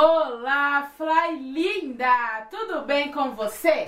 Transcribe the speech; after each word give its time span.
Olá, 0.00 0.92
Fly 0.96 1.38
linda! 1.38 2.46
Tudo 2.48 2.82
bem 2.82 3.10
com 3.10 3.32
você? 3.32 3.84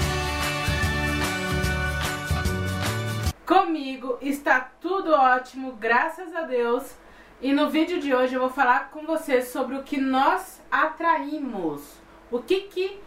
Comigo 3.46 4.18
está 4.20 4.72
tudo 4.80 5.12
ótimo, 5.12 5.70
graças 5.74 6.34
a 6.34 6.40
Deus. 6.40 6.96
E 7.40 7.52
no 7.52 7.70
vídeo 7.70 8.00
de 8.00 8.12
hoje 8.12 8.34
eu 8.34 8.40
vou 8.40 8.50
falar 8.50 8.90
com 8.90 9.06
você 9.06 9.40
sobre 9.40 9.76
o 9.76 9.84
que 9.84 10.00
nós 10.00 10.60
atraímos. 10.68 12.00
O 12.29 12.40
que 12.40 12.62
que 12.62 13.00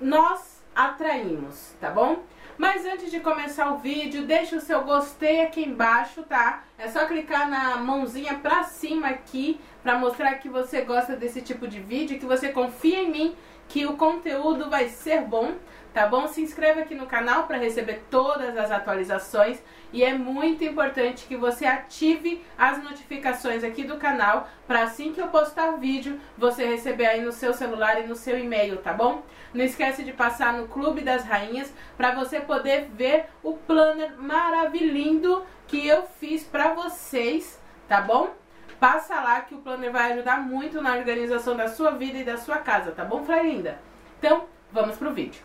nós 0.00 0.64
atraímos, 0.74 1.76
tá 1.80 1.90
bom? 1.90 2.24
Mas 2.58 2.84
antes 2.84 3.10
de 3.10 3.20
começar 3.20 3.70
o 3.72 3.78
vídeo, 3.78 4.26
deixa 4.26 4.56
o 4.56 4.60
seu 4.60 4.82
gostei 4.82 5.42
aqui 5.42 5.64
embaixo, 5.64 6.24
tá? 6.24 6.64
É 6.76 6.88
só 6.88 7.06
clicar 7.06 7.48
na 7.48 7.76
mãozinha 7.76 8.34
pra 8.34 8.64
cima 8.64 9.08
aqui 9.10 9.60
pra 9.82 9.98
mostrar 9.98 10.34
que 10.34 10.48
você 10.48 10.82
gosta 10.82 11.16
desse 11.16 11.42
tipo 11.42 11.66
de 11.66 11.80
vídeo, 11.80 12.18
que 12.18 12.26
você 12.26 12.48
confia 12.50 13.00
em 13.00 13.10
mim, 13.10 13.36
que 13.68 13.86
o 13.86 13.96
conteúdo 13.96 14.68
vai 14.68 14.88
ser 14.88 15.22
bom, 15.22 15.54
tá 15.94 16.06
bom? 16.06 16.26
Se 16.28 16.40
inscreva 16.40 16.80
aqui 16.80 16.94
no 16.94 17.06
canal 17.06 17.44
para 17.44 17.58
receber 17.58 18.02
todas 18.10 18.56
as 18.56 18.70
atualizações 18.70 19.62
e 19.92 20.02
é 20.02 20.12
muito 20.12 20.64
importante 20.64 21.26
que 21.26 21.36
você 21.36 21.64
ative 21.64 22.44
as 22.56 22.82
notificações 22.82 23.64
aqui 23.64 23.84
do 23.84 23.96
canal 23.96 24.48
para 24.66 24.82
assim 24.82 25.12
que 25.12 25.20
eu 25.20 25.28
postar 25.28 25.78
vídeo, 25.78 26.20
você 26.36 26.66
receber 26.66 27.06
aí 27.06 27.20
no 27.20 27.32
seu 27.32 27.52
celular 27.52 28.02
e 28.02 28.06
no 28.06 28.14
seu 28.14 28.38
e-mail, 28.38 28.78
tá 28.78 28.92
bom? 28.92 29.22
Não 29.52 29.64
esquece 29.64 30.02
de 30.02 30.12
passar 30.12 30.54
no 30.54 30.68
Clube 30.68 31.02
das 31.02 31.24
Rainhas 31.24 31.72
para 31.96 32.14
você 32.14 32.40
poder 32.40 32.88
ver 32.92 33.26
o 33.42 33.54
planner 33.54 34.18
maravilhoso 34.18 35.44
que 35.66 35.86
eu 35.86 36.02
fiz 36.20 36.44
para 36.44 36.74
vocês, 36.74 37.60
tá 37.88 38.00
bom? 38.00 38.41
Passa 38.82 39.20
lá 39.20 39.40
que 39.42 39.54
o 39.54 39.58
planner 39.58 39.92
vai 39.92 40.12
ajudar 40.12 40.40
muito 40.40 40.82
na 40.82 40.96
organização 40.96 41.54
da 41.54 41.68
sua 41.68 41.92
vida 41.92 42.18
e 42.18 42.24
da 42.24 42.36
sua 42.36 42.58
casa, 42.58 42.90
tá 42.90 43.04
bom, 43.04 43.24
Linda? 43.40 43.78
Então, 44.18 44.46
vamos 44.72 44.96
pro 44.96 45.12
vídeo. 45.12 45.40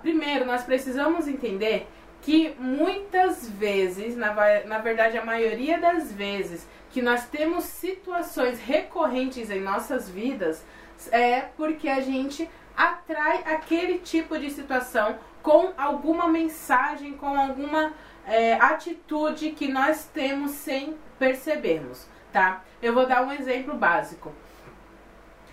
Primeiro, 0.00 0.46
nós 0.46 0.64
precisamos 0.64 1.28
entender 1.28 1.86
que 2.22 2.56
muitas 2.58 3.50
vezes, 3.50 4.16
na, 4.16 4.32
na 4.64 4.78
verdade 4.78 5.18
a 5.18 5.24
maioria 5.26 5.78
das 5.78 6.10
vezes, 6.10 6.66
que 6.90 7.02
nós 7.02 7.26
temos 7.26 7.64
situações 7.64 8.58
recorrentes 8.58 9.50
em 9.50 9.60
nossas 9.60 10.08
vidas 10.08 10.64
é 11.12 11.42
porque 11.54 11.86
a 11.86 12.00
gente 12.00 12.48
atrai 12.74 13.42
aquele 13.44 13.98
tipo 13.98 14.38
de 14.38 14.50
situação 14.50 15.18
com 15.42 15.72
alguma 15.76 16.28
mensagem, 16.28 17.14
com 17.14 17.38
alguma 17.38 17.92
é, 18.26 18.54
atitude 18.54 19.50
que 19.50 19.68
nós 19.68 20.04
temos 20.06 20.52
sem 20.52 20.96
percebermos, 21.18 22.06
tá? 22.32 22.62
Eu 22.82 22.94
vou 22.94 23.06
dar 23.06 23.26
um 23.26 23.32
exemplo 23.32 23.74
básico. 23.74 24.32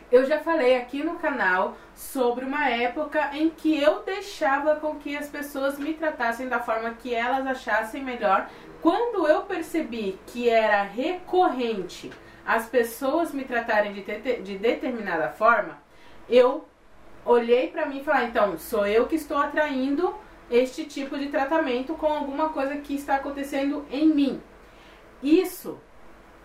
Eu 0.10 0.26
já 0.26 0.40
falei 0.40 0.78
aqui 0.78 1.04
no 1.04 1.16
canal 1.16 1.76
sobre 1.94 2.46
uma 2.46 2.70
época 2.70 3.30
em 3.34 3.50
que 3.50 3.78
eu 3.78 4.04
deixava 4.04 4.78
com 4.78 4.96
que 4.96 5.18
as 5.18 5.28
pessoas 5.28 5.78
me 5.78 5.94
tratassem 5.94 6.48
da 6.48 6.60
forma 6.60 6.94
que 6.94 7.14
elas 7.14 7.46
achassem 7.46 8.04
melhor. 8.04 8.50
Quando 8.82 9.28
eu 9.28 9.42
percebi 9.42 10.18
que 10.28 10.50
era 10.50 10.84
recorrente 10.84 12.10
as 12.46 12.66
pessoas 12.70 13.34
me 13.34 13.44
tratarem 13.44 13.92
de, 13.92 14.02
de 14.42 14.58
determinada 14.58 15.30
forma, 15.30 15.78
eu 16.30 16.66
olhei 17.28 17.68
para 17.68 17.86
mim 17.86 18.00
e 18.00 18.04
falei: 18.04 18.26
ah, 18.26 18.30
então, 18.30 18.58
sou 18.58 18.86
eu 18.88 19.08
que 19.08 19.16
estou 19.16 19.38
atraindo 19.38 20.16
este 20.50 20.86
tipo 20.86 21.18
de 21.18 21.28
tratamento 21.28 21.94
com 21.96 22.08
alguma 22.08 22.50
coisa 22.50 22.78
que 22.78 22.96
está 22.96 23.16
acontecendo 23.16 23.86
em 23.92 24.08
mim. 24.08 24.42
Isso 25.22 25.80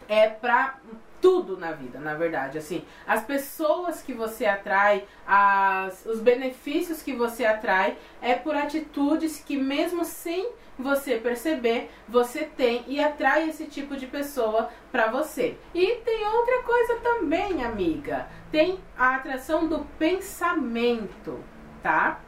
é 0.09 0.29
para 0.29 0.79
tudo 1.23 1.57
na 1.57 1.71
vida, 1.71 2.01
na 2.01 2.15
verdade. 2.15 2.59
Assim, 2.59 2.85
as 3.07 3.25
pessoas 3.25 4.03
que 4.03 4.13
você 4.13 4.45
atrai, 4.45 5.05
as, 5.25 6.05
os 6.05 6.21
benefícios 6.21 7.01
que 7.01 7.15
você 7.15 7.47
atrai, 7.47 7.97
é 8.21 8.35
por 8.35 8.57
atitudes 8.57 9.39
que, 9.39 9.57
mesmo 9.57 10.05
sem 10.05 10.51
você 10.77 11.17
perceber, 11.17 11.91
você 12.09 12.41
tem 12.45 12.85
e 12.89 13.01
atrai 13.01 13.49
esse 13.49 13.67
tipo 13.67 13.97
de 13.97 14.07
pessoa 14.07 14.69
para 14.91 15.07
você. 15.07 15.57
E 15.73 15.97
tem 16.05 16.27
outra 16.27 16.63
coisa 16.65 16.97
também, 16.97 17.65
amiga. 17.65 18.27
Tem 18.51 18.81
a 18.99 19.15
atração 19.15 19.69
do 19.69 19.87
pensamento, 19.99 21.39
tá? 21.83 22.21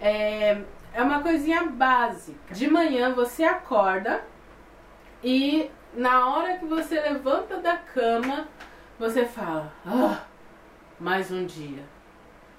É, 0.00 0.60
é 0.92 1.02
uma 1.02 1.22
coisinha 1.22 1.62
básica. 1.64 2.52
De 2.52 2.68
manhã 2.68 3.14
você 3.14 3.44
acorda 3.44 4.24
e 5.22 5.70
na 5.94 6.28
hora 6.28 6.58
que 6.58 6.64
você 6.64 7.00
levanta 7.00 7.58
da 7.58 7.76
cama, 7.76 8.48
você 8.98 9.24
fala: 9.24 9.72
ah, 9.86 10.24
mais 10.98 11.30
um 11.30 11.44
dia. 11.44 11.82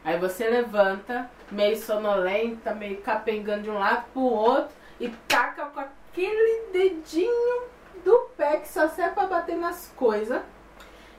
Aí 0.03 0.19
você 0.19 0.49
levanta, 0.49 1.29
meio 1.49 1.77
sonolenta, 1.77 2.75
meio 2.75 3.01
capengando 3.01 3.63
de 3.63 3.69
um 3.69 3.79
lado 3.79 4.05
pro 4.11 4.21
outro 4.21 4.75
e 4.99 5.09
taca 5.27 5.65
com 5.67 5.79
aquele 5.79 6.67
dedinho 6.73 7.63
do 8.03 8.19
pé 8.35 8.57
que 8.57 8.67
só 8.67 8.89
serve 8.89 9.15
pra 9.15 9.27
bater 9.27 9.55
nas 9.55 9.91
coisas. 9.95 10.41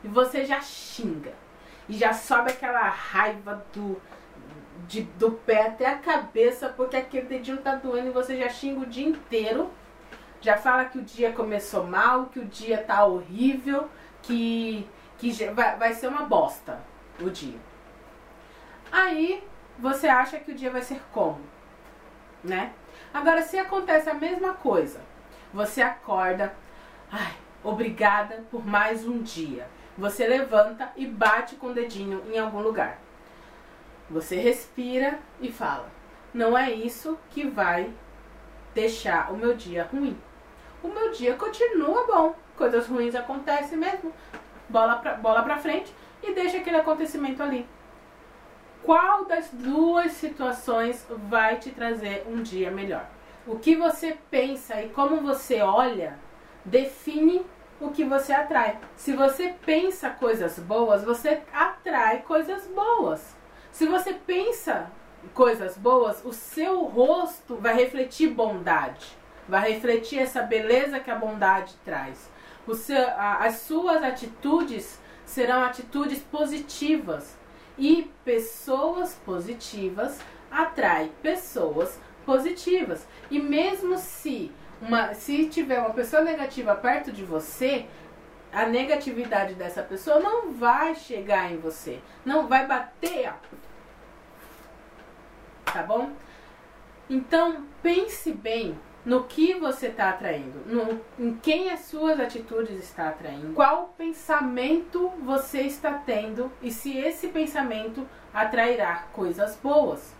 E 0.02 0.08
você 0.08 0.44
já 0.44 0.60
xinga. 0.60 1.32
E 1.88 1.94
já 1.94 2.12
sobe 2.12 2.50
aquela 2.50 2.88
raiva 2.88 3.64
do, 3.72 4.00
de, 4.86 5.02
do 5.02 5.30
pé 5.32 5.68
até 5.68 5.86
a 5.86 5.98
cabeça, 5.98 6.68
porque 6.68 6.96
aquele 6.96 7.26
dedinho 7.26 7.58
tá 7.58 7.74
doendo 7.74 8.08
e 8.08 8.12
você 8.12 8.36
já 8.36 8.50
xinga 8.50 8.80
o 8.80 8.86
dia 8.86 9.06
inteiro 9.06 9.70
já 10.44 10.58
fala 10.58 10.84
que 10.84 10.98
o 10.98 11.02
dia 11.02 11.32
começou 11.32 11.84
mal, 11.84 12.26
que 12.26 12.38
o 12.38 12.44
dia 12.44 12.76
tá 12.76 13.02
horrível, 13.06 13.88
que, 14.20 14.86
que 15.16 15.32
vai, 15.46 15.78
vai 15.78 15.94
ser 15.94 16.08
uma 16.08 16.24
bosta 16.24 16.78
o 17.18 17.30
dia. 17.30 17.58
Aí 18.92 19.42
você 19.78 20.06
acha 20.06 20.38
que 20.38 20.52
o 20.52 20.54
dia 20.54 20.70
vai 20.70 20.82
ser 20.82 21.00
como? 21.12 21.40
Né? 22.42 22.74
Agora, 23.12 23.40
se 23.40 23.58
acontece 23.58 24.10
a 24.10 24.14
mesma 24.14 24.52
coisa, 24.52 25.00
você 25.50 25.80
acorda, 25.80 26.54
ai, 27.10 27.32
obrigada 27.62 28.44
por 28.50 28.66
mais 28.66 29.08
um 29.08 29.22
dia. 29.22 29.66
Você 29.96 30.26
levanta 30.26 30.92
e 30.94 31.06
bate 31.06 31.56
com 31.56 31.68
o 31.68 31.72
dedinho 31.72 32.22
em 32.30 32.38
algum 32.38 32.60
lugar. 32.60 32.98
Você 34.10 34.36
respira 34.36 35.18
e 35.40 35.50
fala: 35.50 35.88
Não 36.34 36.58
é 36.58 36.70
isso 36.70 37.18
que 37.30 37.48
vai 37.48 37.90
deixar 38.74 39.32
o 39.32 39.36
meu 39.38 39.54
dia 39.54 39.88
ruim 39.90 40.20
o 40.84 40.88
meu 40.92 41.10
dia 41.10 41.34
continua 41.34 42.06
bom. 42.06 42.34
Coisas 42.56 42.86
ruins 42.86 43.14
acontecem 43.14 43.78
mesmo. 43.78 44.12
Bola 44.68 44.96
pra, 44.96 45.14
bola 45.14 45.42
pra 45.42 45.56
frente 45.56 45.92
e 46.22 46.32
deixa 46.32 46.58
aquele 46.58 46.76
acontecimento 46.76 47.42
ali. 47.42 47.66
Qual 48.82 49.24
das 49.24 49.48
duas 49.50 50.12
situações 50.12 51.06
vai 51.28 51.56
te 51.56 51.70
trazer 51.70 52.26
um 52.28 52.42
dia 52.42 52.70
melhor? 52.70 53.08
O 53.46 53.58
que 53.58 53.74
você 53.74 54.16
pensa 54.30 54.80
e 54.82 54.90
como 54.90 55.22
você 55.22 55.62
olha 55.62 56.18
define 56.64 57.44
o 57.80 57.90
que 57.90 58.04
você 58.04 58.32
atrai. 58.32 58.78
Se 58.94 59.14
você 59.14 59.54
pensa 59.64 60.10
coisas 60.10 60.58
boas, 60.58 61.02
você 61.02 61.42
atrai 61.52 62.22
coisas 62.22 62.66
boas. 62.68 63.34
Se 63.72 63.86
você 63.86 64.12
pensa 64.12 64.90
coisas 65.32 65.76
boas, 65.76 66.24
o 66.24 66.32
seu 66.32 66.84
rosto 66.84 67.56
vai 67.56 67.74
refletir 67.74 68.28
bondade 68.28 69.23
vai 69.48 69.72
refletir 69.72 70.18
essa 70.18 70.42
beleza 70.42 71.00
que 71.00 71.10
a 71.10 71.14
bondade 71.14 71.74
traz. 71.84 72.30
Seu, 72.74 73.08
a, 73.10 73.44
as 73.44 73.56
suas 73.56 74.02
atitudes 74.02 74.98
serão 75.26 75.62
atitudes 75.62 76.20
positivas 76.20 77.36
e 77.76 78.10
pessoas 78.24 79.14
positivas 79.26 80.20
atraem 80.50 81.10
pessoas 81.22 81.98
positivas. 82.24 83.06
E 83.30 83.38
mesmo 83.40 83.98
se 83.98 84.50
uma, 84.80 85.14
se 85.14 85.46
tiver 85.48 85.78
uma 85.78 85.90
pessoa 85.90 86.22
negativa 86.22 86.74
perto 86.74 87.12
de 87.12 87.24
você, 87.24 87.86
a 88.52 88.66
negatividade 88.66 89.54
dessa 89.54 89.82
pessoa 89.82 90.20
não 90.20 90.52
vai 90.52 90.94
chegar 90.94 91.50
em 91.50 91.58
você, 91.58 92.00
não 92.24 92.46
vai 92.46 92.66
bater, 92.66 93.32
tá 95.64 95.82
bom? 95.82 96.12
Então 97.10 97.66
pense 97.82 98.32
bem 98.32 98.78
no 99.04 99.24
que 99.24 99.54
você 99.54 99.88
está 99.88 100.10
atraindo, 100.10 100.60
no, 100.66 101.00
em 101.18 101.34
quem 101.34 101.70
as 101.70 101.80
suas 101.80 102.18
atitudes 102.18 102.82
está 102.82 103.08
atraindo, 103.08 103.52
qual 103.52 103.94
pensamento 103.98 105.12
você 105.22 105.62
está 105.62 105.92
tendo 105.92 106.50
e 106.62 106.70
se 106.70 106.96
esse 106.96 107.28
pensamento 107.28 108.06
atrairá 108.32 109.04
coisas 109.12 109.58
boas, 109.62 110.14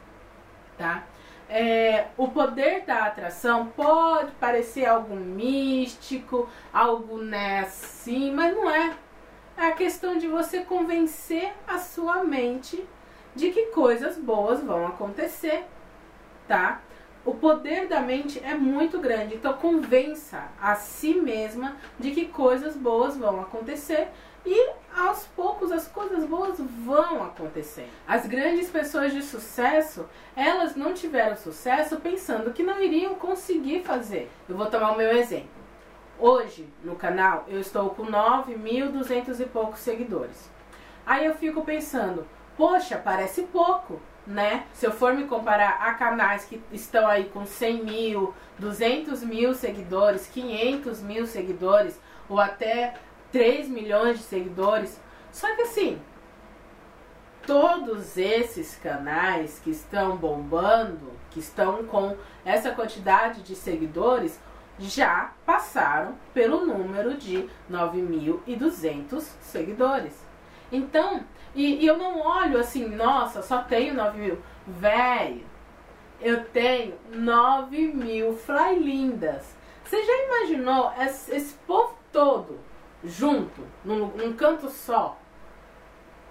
tá? 0.76 1.04
É, 1.48 2.06
o 2.16 2.28
poder 2.28 2.84
da 2.84 3.04
atração 3.04 3.66
pode 3.66 4.30
parecer 4.32 4.86
algo 4.86 5.14
místico, 5.14 6.48
algo 6.72 7.18
né, 7.18 7.60
assim, 7.60 8.32
mas 8.32 8.54
não 8.54 8.70
é. 8.70 8.96
É 9.56 9.66
a 9.66 9.72
questão 9.72 10.18
de 10.18 10.26
você 10.26 10.60
convencer 10.60 11.52
a 11.66 11.78
sua 11.78 12.24
mente 12.24 12.84
de 13.36 13.50
que 13.50 13.66
coisas 13.66 14.16
boas 14.16 14.62
vão 14.62 14.86
acontecer, 14.86 15.64
tá? 16.48 16.80
O 17.24 17.32
poder 17.32 17.88
da 17.88 18.00
mente 18.00 18.38
é 18.44 18.54
muito 18.54 18.98
grande, 18.98 19.36
então 19.36 19.54
convença 19.54 20.48
a 20.60 20.74
si 20.74 21.14
mesma 21.14 21.76
de 21.98 22.10
que 22.10 22.26
coisas 22.26 22.76
boas 22.76 23.16
vão 23.16 23.40
acontecer 23.40 24.08
E 24.46 24.72
aos 24.94 25.24
poucos 25.28 25.72
as 25.72 25.88
coisas 25.88 26.26
boas 26.26 26.58
vão 26.58 27.22
acontecendo. 27.22 27.88
As 28.06 28.26
grandes 28.26 28.68
pessoas 28.68 29.12
de 29.14 29.22
sucesso, 29.22 30.06
elas 30.36 30.76
não 30.76 30.92
tiveram 30.92 31.34
sucesso 31.34 31.96
pensando 31.96 32.52
que 32.52 32.62
não 32.62 32.78
iriam 32.78 33.14
conseguir 33.14 33.82
fazer. 33.82 34.30
Eu 34.46 34.54
vou 34.54 34.66
tomar 34.66 34.92
o 34.92 34.98
meu 34.98 35.10
exemplo. 35.16 35.48
Hoje, 36.18 36.68
no 36.84 36.94
canal, 36.94 37.46
eu 37.48 37.58
estou 37.58 37.90
com 37.90 38.04
9.200 38.04 39.40
e 39.40 39.46
poucos 39.46 39.80
seguidores. 39.80 40.50
Aí 41.06 41.24
eu 41.24 41.34
fico 41.34 41.64
pensando, 41.64 42.26
poxa, 42.56 43.00
parece 43.02 43.44
pouco, 43.44 43.98
né? 44.26 44.66
Se 44.72 44.86
eu 44.86 44.92
for 44.92 45.14
me 45.14 45.24
comparar 45.24 45.78
a 45.80 45.94
canais 45.94 46.44
que 46.44 46.60
estão 46.72 47.06
aí 47.06 47.24
com 47.24 47.44
100 47.44 47.84
mil, 47.84 48.34
200 48.58 49.22
mil 49.22 49.54
seguidores, 49.54 50.26
500 50.26 51.02
mil 51.02 51.26
seguidores, 51.26 52.00
ou 52.28 52.40
até 52.40 52.94
3 53.32 53.68
milhões 53.68 54.18
de 54.18 54.24
seguidores. 54.24 55.00
Só 55.30 55.54
que 55.54 55.62
assim, 55.62 56.00
todos 57.46 58.16
esses 58.16 58.76
canais 58.76 59.60
que 59.62 59.70
estão 59.70 60.16
bombando, 60.16 61.12
que 61.30 61.40
estão 61.40 61.84
com 61.84 62.16
essa 62.44 62.70
quantidade 62.70 63.42
de 63.42 63.54
seguidores, 63.54 64.40
já 64.78 65.32
passaram 65.44 66.14
pelo 66.32 66.64
número 66.66 67.16
de 67.16 67.48
9.200 67.70 69.20
seguidores. 69.40 70.24
Então, 70.70 71.24
e, 71.54 71.84
e, 71.84 71.86
eu 71.86 71.96
não 71.96 72.20
olho 72.20 72.58
assim, 72.58 72.88
nossa, 72.88 73.42
só 73.42 73.62
tenho 73.62 73.94
9 73.94 74.18
mil. 74.18 74.38
Véi, 74.66 75.44
eu 76.20 76.44
tenho 76.46 76.94
9 77.12 77.88
mil 77.88 78.36
fly 78.36 78.78
lindas. 78.78 79.54
Você 79.84 80.02
já 80.02 80.12
imaginou 80.24 80.92
esse, 80.98 81.34
esse 81.34 81.54
povo 81.66 81.94
todo 82.12 82.58
junto, 83.04 83.62
num, 83.84 84.06
num 84.08 84.32
canto 84.32 84.68
só? 84.70 85.18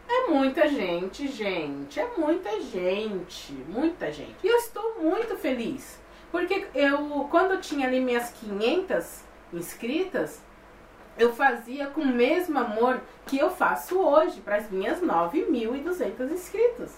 É 0.07 0.27
muita 0.27 0.67
gente, 0.67 1.27
gente. 1.27 1.99
É 1.99 2.07
muita 2.17 2.59
gente. 2.61 3.53
Muita 3.67 4.11
gente. 4.11 4.35
E 4.43 4.47
eu 4.47 4.57
estou 4.57 4.99
muito 5.01 5.37
feliz. 5.37 5.99
Porque 6.31 6.67
eu, 6.73 7.27
quando 7.29 7.51
eu 7.51 7.61
tinha 7.61 7.87
ali 7.87 7.99
minhas 7.99 8.31
500 8.31 9.23
inscritas, 9.53 10.41
eu 11.17 11.33
fazia 11.33 11.87
com 11.87 12.01
o 12.01 12.05
mesmo 12.05 12.57
amor 12.57 13.01
que 13.25 13.37
eu 13.37 13.49
faço 13.49 13.99
hoje 13.99 14.41
para 14.41 14.57
as 14.57 14.69
minhas 14.69 15.01
9.200 15.01 16.31
inscritos. 16.31 16.91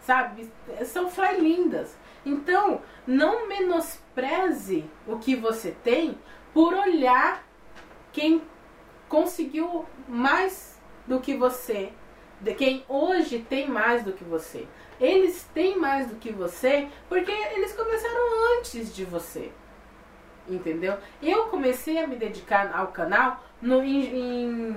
Sabe? 0.00 0.50
São 0.84 1.10
fly 1.10 1.38
lindas. 1.38 1.96
Então, 2.24 2.82
não 3.06 3.48
menospreze 3.48 4.84
o 5.06 5.18
que 5.18 5.34
você 5.34 5.74
tem 5.82 6.18
por 6.52 6.74
olhar 6.74 7.44
quem 8.12 8.42
conseguiu 9.08 9.86
mais 10.08 10.80
do 11.06 11.20
que 11.20 11.34
você, 11.36 11.92
de 12.40 12.54
quem 12.54 12.84
hoje 12.88 13.44
tem 13.48 13.68
mais 13.68 14.04
do 14.04 14.12
que 14.12 14.24
você. 14.24 14.66
Eles 15.00 15.48
têm 15.54 15.76
mais 15.76 16.08
do 16.08 16.16
que 16.16 16.32
você 16.32 16.88
porque 17.08 17.32
eles 17.32 17.72
começaram 17.72 18.58
antes 18.58 18.94
de 18.94 19.04
você 19.04 19.52
entendeu? 20.48 20.96
Eu 21.22 21.44
comecei 21.44 22.02
a 22.02 22.06
me 22.06 22.16
dedicar 22.16 22.70
ao 22.74 22.88
canal 22.88 23.42
no, 23.60 23.82
em, 23.82 24.04
em 24.04 24.76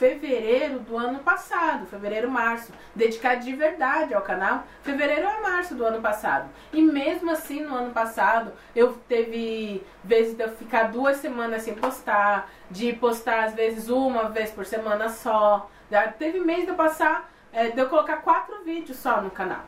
fevereiro 0.00 0.78
do 0.78 0.96
ano 0.96 1.18
passado, 1.18 1.86
fevereiro, 1.86 2.30
março. 2.30 2.72
Dedicar 2.94 3.34
de 3.34 3.54
verdade 3.54 4.14
ao 4.14 4.22
canal, 4.22 4.64
fevereiro 4.82 5.28
a 5.28 5.40
março 5.40 5.74
do 5.74 5.84
ano 5.84 6.00
passado. 6.00 6.48
E 6.72 6.80
mesmo 6.80 7.30
assim, 7.30 7.60
no 7.60 7.74
ano 7.74 7.90
passado, 7.90 8.50
eu 8.74 8.94
teve 9.06 9.84
vezes 10.02 10.34
de 10.34 10.42
eu 10.42 10.48
ficar 10.56 10.84
duas 10.84 11.18
semanas 11.18 11.62
sem 11.62 11.74
postar, 11.74 12.50
de 12.70 12.94
postar 12.94 13.44
às 13.44 13.54
vezes 13.54 13.90
uma 13.90 14.30
vez 14.30 14.50
por 14.50 14.64
semana 14.64 15.10
só. 15.10 15.70
Teve 16.18 16.40
mês 16.40 16.64
de 16.64 16.68
eu 16.68 16.76
passar, 16.76 17.30
é, 17.52 17.68
de 17.68 17.78
eu 17.78 17.88
colocar 17.90 18.18
quatro 18.18 18.64
vídeos 18.64 18.96
só 18.96 19.20
no 19.20 19.30
canal. 19.30 19.64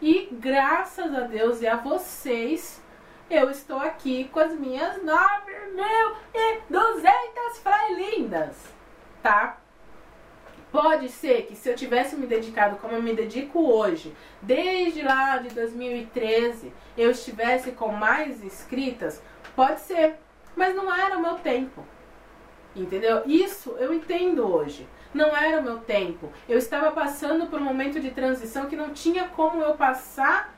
E 0.00 0.28
graças 0.30 1.12
a 1.12 1.22
Deus 1.22 1.60
e 1.60 1.66
a 1.66 1.76
vocês, 1.76 2.80
eu 3.28 3.50
estou 3.50 3.78
aqui 3.78 4.30
com 4.32 4.40
as 4.40 4.52
minhas 4.52 5.02
9.200 5.02 7.60
frailindas, 7.62 8.56
tá? 9.22 9.58
Pode 10.70 11.08
ser 11.08 11.46
que 11.46 11.56
se 11.56 11.68
eu 11.68 11.74
tivesse 11.74 12.16
me 12.16 12.26
dedicado 12.26 12.76
como 12.76 12.94
eu 12.94 13.02
me 13.02 13.14
dedico 13.14 13.60
hoje, 13.60 14.14
desde 14.42 15.02
lá 15.02 15.38
de 15.38 15.48
2013, 15.50 16.72
eu 16.96 17.10
estivesse 17.10 17.72
com 17.72 17.88
mais 17.88 18.44
inscritas, 18.44 19.22
pode 19.54 19.80
ser, 19.80 20.16
mas 20.54 20.74
não 20.74 20.94
era 20.94 21.16
o 21.16 21.22
meu 21.22 21.36
tempo. 21.36 21.84
Entendeu? 22.74 23.22
Isso 23.24 23.74
eu 23.78 23.94
entendo 23.94 24.46
hoje. 24.46 24.86
Não 25.14 25.34
era 25.34 25.60
o 25.60 25.62
meu 25.62 25.78
tempo. 25.78 26.30
Eu 26.46 26.58
estava 26.58 26.90
passando 26.90 27.46
por 27.46 27.58
um 27.58 27.64
momento 27.64 27.98
de 27.98 28.10
transição 28.10 28.66
que 28.66 28.76
não 28.76 28.92
tinha 28.92 29.28
como 29.28 29.62
eu 29.62 29.74
passar 29.74 30.54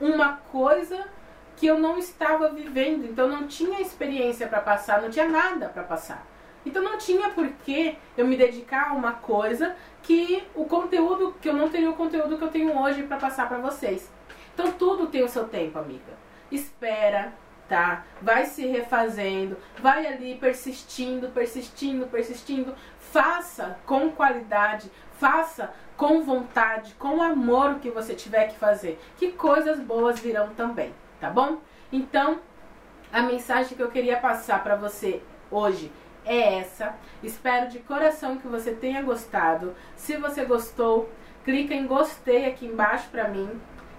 uma 0.00 0.34
coisa 0.52 1.08
que 1.56 1.66
eu 1.66 1.78
não 1.78 1.98
estava 1.98 2.50
vivendo, 2.50 3.06
então 3.06 3.26
não 3.26 3.48
tinha 3.48 3.80
experiência 3.80 4.46
para 4.46 4.60
passar, 4.60 5.00
não 5.00 5.10
tinha 5.10 5.26
nada 5.26 5.68
para 5.68 5.82
passar. 5.82 6.24
Então 6.66 6.82
não 6.82 6.98
tinha 6.98 7.30
por 7.30 7.48
que 7.64 7.96
eu 8.16 8.26
me 8.26 8.36
dedicar 8.36 8.90
a 8.90 8.94
uma 8.94 9.12
coisa 9.12 9.74
que 10.02 10.44
o 10.54 10.64
conteúdo, 10.66 11.34
que 11.40 11.48
eu 11.48 11.54
não 11.54 11.70
teria 11.70 11.90
o 11.90 11.94
conteúdo 11.94 12.36
que 12.36 12.44
eu 12.44 12.50
tenho 12.50 12.78
hoje 12.78 13.04
para 13.04 13.16
passar 13.16 13.48
para 13.48 13.58
vocês. 13.58 14.10
Então 14.52 14.72
tudo 14.72 15.06
tem 15.06 15.22
o 15.22 15.28
seu 15.28 15.48
tempo, 15.48 15.78
amiga. 15.78 16.12
Espera, 16.50 17.32
tá? 17.68 18.04
Vai 18.20 18.44
se 18.46 18.66
refazendo, 18.66 19.56
vai 19.78 20.06
ali 20.06 20.34
persistindo, 20.34 21.28
persistindo, 21.28 22.06
persistindo. 22.08 22.74
Faça 22.98 23.78
com 23.86 24.10
qualidade, 24.10 24.90
faça 25.18 25.72
com 25.96 26.22
vontade, 26.22 26.94
com 26.98 27.22
amor 27.22 27.70
o 27.70 27.78
que 27.78 27.90
você 27.90 28.14
tiver 28.14 28.48
que 28.48 28.58
fazer. 28.58 29.00
Que 29.16 29.32
coisas 29.32 29.78
boas 29.80 30.18
virão 30.18 30.48
também 30.50 30.92
tá 31.20 31.30
bom? 31.30 31.58
Então, 31.92 32.40
a 33.12 33.22
mensagem 33.22 33.76
que 33.76 33.82
eu 33.82 33.90
queria 33.90 34.16
passar 34.18 34.62
para 34.62 34.76
você 34.76 35.22
hoje 35.50 35.92
é 36.24 36.58
essa. 36.58 36.94
Espero 37.22 37.68
de 37.68 37.78
coração 37.78 38.36
que 38.36 38.48
você 38.48 38.72
tenha 38.72 39.02
gostado. 39.02 39.74
Se 39.94 40.16
você 40.16 40.44
gostou, 40.44 41.08
clica 41.44 41.72
em 41.72 41.86
gostei 41.86 42.46
aqui 42.46 42.66
embaixo 42.66 43.08
para 43.10 43.28
mim. 43.28 43.48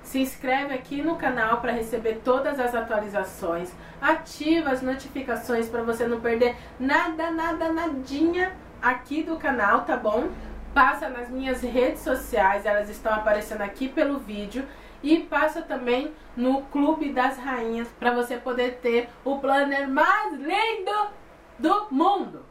Se 0.03 0.19
inscreve 0.19 0.73
aqui 0.73 1.01
no 1.01 1.15
canal 1.15 1.59
para 1.59 1.71
receber 1.71 2.21
todas 2.23 2.59
as 2.59 2.75
atualizações. 2.75 3.73
Ativa 4.01 4.69
as 4.69 4.81
notificações 4.81 5.67
para 5.67 5.83
você 5.83 6.07
não 6.07 6.21
perder 6.21 6.55
nada, 6.79 7.31
nada, 7.31 7.71
nadinha 7.71 8.55
aqui 8.81 9.23
do 9.23 9.37
canal, 9.37 9.81
tá 9.81 9.97
bom? 9.97 10.29
Passa 10.73 11.09
nas 11.09 11.29
minhas 11.29 11.61
redes 11.61 12.01
sociais, 12.01 12.65
elas 12.65 12.89
estão 12.89 13.13
aparecendo 13.13 13.61
aqui 13.61 13.87
pelo 13.89 14.19
vídeo 14.19 14.67
e 15.01 15.19
passa 15.19 15.61
também 15.61 16.13
no 16.35 16.63
Clube 16.63 17.11
das 17.11 17.37
Rainhas 17.37 17.87
para 17.99 18.11
você 18.11 18.37
poder 18.37 18.79
ter 18.81 19.09
o 19.23 19.39
planner 19.39 19.87
mais 19.87 20.33
lindo 20.33 21.09
do 21.57 21.87
mundo. 21.91 22.45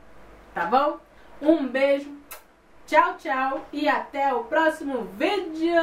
Tá 0.54 0.66
bom? 0.66 0.98
Um 1.40 1.66
beijo, 1.66 2.10
tchau, 2.86 3.14
tchau 3.18 3.66
e 3.72 3.88
até 3.88 4.32
o 4.32 4.44
próximo 4.44 5.04
vídeo! 5.16 5.76